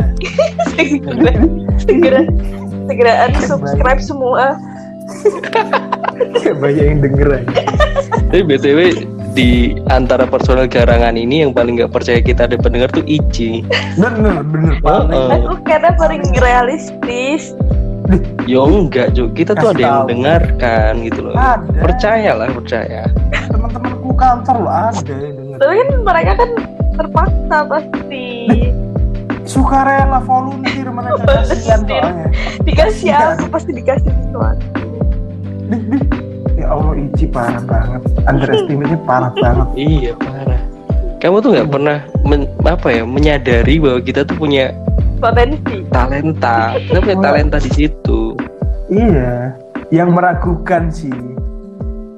segera, 0.72 1.34
segera, 1.78 2.22
segeraan 2.86 3.32
subscribe 3.42 4.00
semua. 4.00 4.56
Banyak 6.64 6.84
yang 6.86 7.00
denger 7.02 7.28
aja. 7.36 7.64
tapi 8.30 8.42
btw 8.42 8.80
di 9.34 9.50
antara 9.88 10.24
personel 10.24 10.66
garangan 10.66 11.14
ini 11.14 11.42
yang 11.42 11.52
paling 11.52 11.76
nggak 11.76 11.90
percaya 11.90 12.18
kita 12.18 12.46
ada 12.46 12.56
pendengar 12.56 12.88
tuh 12.88 13.04
Ici. 13.04 13.66
bener 13.94 14.42
bener 14.44 14.78
paling 14.80 15.12
Heeh. 15.12 15.42
Aku 15.44 15.56
kayaknya 15.62 15.92
paling 15.96 16.22
realistis. 16.38 17.52
Yo 18.44 18.66
enggak, 18.66 19.12
Jo. 19.12 19.30
Kita 19.30 19.54
tuh 19.54 19.72
ada 19.72 19.80
yang 19.80 19.96
tahu. 19.96 20.06
mendengarkan 20.06 20.92
gitu 21.02 21.20
loh. 21.24 21.34
Ada. 21.34 21.80
Percayalah, 21.82 22.48
percaya. 22.52 23.02
teman-temanku 23.48 24.12
kantor 24.14 24.58
lo 24.60 24.70
ada 24.70 25.14
yang 25.14 25.34
denger 25.34 25.58
Tapi 25.58 25.74
kan 25.74 25.90
mereka 26.02 26.32
kan 26.36 26.50
terpaksa 26.94 27.58
pasti. 27.66 28.28
sukarela 29.44 30.20
volunteer 30.20 30.88
mereka 30.88 31.20
kasihan 31.44 31.84
soalnya 31.84 32.28
Dikasih 32.64 33.12
apa 33.12 33.44
pasti 33.50 33.72
dikasih 33.72 34.08
sesuatu. 34.10 34.66
Ya 36.54 36.66
Allah 36.70 36.96
Ici 36.98 37.26
parah 37.28 37.60
banget 37.62 38.02
underestimate-nya 38.24 39.00
parah 39.04 39.32
banget 39.34 39.68
Iya, 39.76 40.12
parah. 40.16 40.62
Kamu 41.20 41.40
tuh 41.40 41.56
nggak 41.56 41.70
pernah 41.70 41.98
men- 42.24 42.52
apa 42.62 42.88
ya 42.90 43.04
menyadari 43.04 43.80
bahwa 43.80 44.00
kita 44.00 44.24
tuh 44.24 44.36
punya 44.36 44.72
Potensi. 45.24 45.76
talenta. 45.88 46.76
Kita 46.76 47.00
punya 47.00 47.18
talenta 47.24 47.58
di 47.64 47.72
situ. 47.72 48.36
iya 48.92 49.56
yang 49.90 50.12
meragukan 50.12 50.92
sih 50.92 51.14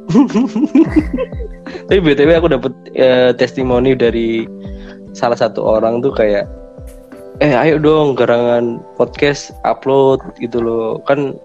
Tapi 1.88 2.00
btw 2.02 2.30
aku 2.40 2.50
dapat 2.50 2.74
eh, 2.98 3.32
testimoni 3.38 3.94
dari 3.94 4.46
salah 5.14 5.38
satu 5.38 5.62
orang 5.62 6.02
tuh 6.02 6.14
kayak, 6.14 6.46
eh 7.42 7.54
ayo 7.54 7.78
dong 7.82 8.14
garangan 8.18 8.82
podcast 8.98 9.54
upload 9.66 10.22
gitu 10.42 10.62
loh. 10.62 11.02
Kan 11.06 11.38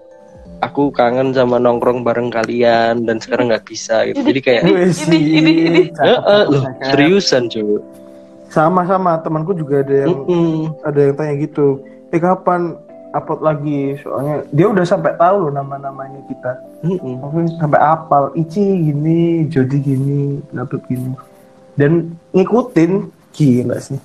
aku 0.61 0.93
kangen 0.93 1.33
sama 1.33 1.57
nongkrong 1.57 2.05
bareng 2.05 2.29
kalian 2.29 3.05
dan 3.05 3.17
sekarang 3.17 3.49
nggak 3.49 3.65
bisa 3.65 4.05
gitu. 4.09 4.21
Jadi 4.21 4.39
kayak, 4.41 4.61
Ini, 4.65 4.73
ini, 5.09 5.17
ini, 5.41 5.51
ini. 5.67 5.81
loh 6.49 6.63
cakep. 6.65 6.85
seriusan 6.93 7.49
cuy. 7.49 7.77
Sama-sama 8.51 9.15
temanku 9.23 9.55
juga 9.55 9.79
ada 9.79 10.05
yang 10.05 10.27
Mm-mm. 10.27 10.75
ada 10.83 10.99
yang 10.99 11.15
tanya 11.15 11.33
gitu 11.39 11.79
eh 12.11 12.19
kapan 12.19 12.75
upload 13.15 13.41
lagi? 13.43 13.95
Soalnya 14.03 14.43
dia 14.51 14.67
udah 14.67 14.83
sampai 14.83 15.15
tahu 15.15 15.47
loh 15.47 15.51
nama-namanya 15.55 16.19
kita. 16.27 16.51
Mm-mm. 16.83 17.23
Oke, 17.23 17.47
sampai 17.55 17.79
apal 17.79 18.35
Ici 18.35 18.91
gini 18.91 19.47
Jody 19.47 19.79
gini 19.79 20.43
Laptop 20.51 20.83
gini. 20.91 21.15
Dan 21.79 22.11
ngikutin 22.35 23.07
gila 23.31 23.79
sih. 23.79 23.99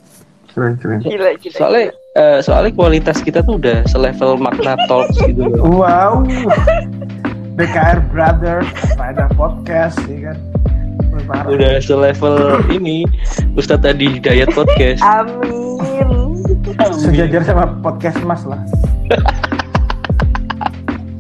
Keren 0.55 0.79
keren. 0.79 1.03
Gila, 1.03 1.35
gila. 1.43 1.57
Soalnya 1.59 1.85
eh, 2.15 2.39
soalnya 2.41 2.73
kualitas 2.79 3.19
kita 3.21 3.43
tuh 3.43 3.59
udah 3.59 3.83
selevel 3.91 4.39
makna 4.39 4.79
talks 4.87 5.19
gitu 5.27 5.43
loh. 5.43 5.83
wow. 5.83 6.23
BKR 7.57 8.05
Brothers 8.13 8.69
ada 9.01 9.33
podcast 9.33 9.97
ya 10.05 10.31
kan 10.31 10.39
parah. 11.27 11.47
Udah 11.47 11.73
selevel 11.79 12.37
ini 12.71 13.03
Ustadz 13.53 13.83
tadi 13.85 14.17
Hidayat 14.17 14.51
podcast. 14.51 15.03
Amin. 15.03 16.39
sejajar 16.93 17.43
sama 17.43 17.67
podcast 17.81 18.19
mas 18.23 18.43
lah 18.43 18.59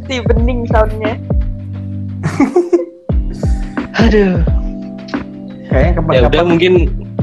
Si 0.04 0.22
bening 0.22 0.62
soundnya. 0.66 1.18
Aduh. 3.98 4.38
kayaknya 5.66 5.90
Ya 5.90 5.94
kapan-kapan 5.94 6.30
udah 6.30 6.42
mungkin 6.46 6.72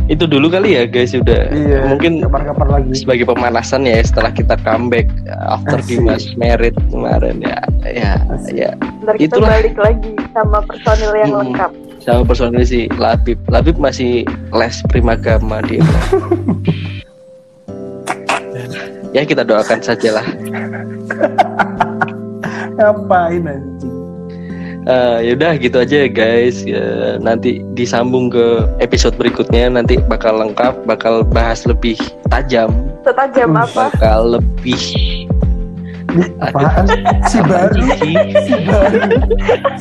itu 0.06 0.28
dulu 0.28 0.52
kali 0.52 0.76
ya 0.76 0.84
guys 0.84 1.16
udah. 1.16 1.48
iya 1.50 1.88
Mungkin 1.88 2.20
kapan-kapan 2.20 2.68
lagi 2.70 2.92
sebagai 2.94 3.24
pemanasan 3.24 3.88
ya 3.88 4.04
setelah 4.04 4.30
kita 4.30 4.60
comeback 4.60 5.08
after 5.48 5.80
Asik. 5.80 5.96
Dimas 5.96 6.28
merit 6.36 6.76
kemarin 6.90 7.40
ya 7.40 7.58
ya 7.88 8.12
Asik. 8.28 8.52
ya 8.58 8.70
Ntar 9.00 9.16
kita 9.16 9.40
Itulah. 9.40 9.50
balik 9.54 9.76
lagi 9.78 10.12
sama 10.34 10.60
personil 10.62 11.14
yang 11.16 11.32
Hmm. 11.32 11.42
lengkap. 11.48 11.72
Sama 12.04 12.28
personil 12.28 12.68
si 12.68 12.92
Labib. 13.00 13.40
Labib 13.48 13.80
masih 13.80 14.28
les 14.52 14.76
primagama 14.92 15.64
dia. 15.64 15.82
Ya 19.14 19.22
kita 19.22 19.46
doakan 19.46 19.78
sajalah. 19.78 20.26
Ngapain 22.74 23.46
anjing? 23.46 23.94
Eh, 24.90 25.18
yaudah 25.30 25.54
gitu 25.62 25.78
aja 25.86 25.96
ya 26.02 26.10
guys. 26.10 26.66
Ya, 26.66 27.22
nanti 27.22 27.62
disambung 27.78 28.34
ke 28.34 28.66
episode 28.82 29.14
berikutnya. 29.14 29.70
Nanti 29.70 30.02
bakal 30.10 30.42
lengkap 30.42 30.90
bakal 30.90 31.22
bahas 31.22 31.62
lebih 31.70 31.94
tajam. 32.34 32.74
Setajam 33.06 33.54
Wih. 33.54 33.62
apa? 33.70 33.94
bakal 33.94 34.20
lebih 34.42 34.82
apaan? 36.42 36.86
Si 37.30 37.38
baru. 37.46 37.86
Si 38.50 38.56
baru. 38.66 39.00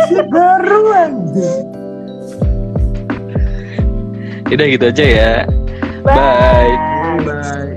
Si 0.05 0.17
baru 0.29 0.81
anjing 0.93 1.82
Udah 4.51 4.67
gitu 4.67 4.85
aja 4.91 5.05
ya. 5.05 5.33
Bye. 6.03 6.15
Bye. 6.17 6.75
Bye. 7.23 7.72